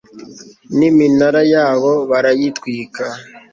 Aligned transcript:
n'iminara 0.77 1.41
yawo 1.53 1.91
barayitwika 2.09 3.05